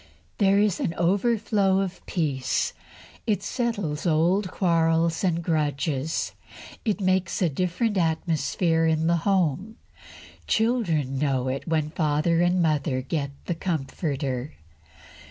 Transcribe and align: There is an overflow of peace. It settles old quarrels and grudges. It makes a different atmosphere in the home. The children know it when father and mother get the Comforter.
There 0.39 0.57
is 0.57 0.79
an 0.79 0.95
overflow 0.95 1.79
of 1.79 2.03
peace. 2.07 2.73
It 3.27 3.43
settles 3.43 4.07
old 4.07 4.49
quarrels 4.49 5.23
and 5.23 5.43
grudges. 5.43 6.31
It 6.83 6.99
makes 6.99 7.39
a 7.39 7.49
different 7.49 7.97
atmosphere 7.99 8.87
in 8.87 9.05
the 9.05 9.17
home. 9.17 9.75
The 10.39 10.47
children 10.47 11.19
know 11.19 11.49
it 11.49 11.67
when 11.67 11.91
father 11.91 12.41
and 12.41 12.63
mother 12.63 13.03
get 13.03 13.29
the 13.45 13.53
Comforter. 13.53 14.55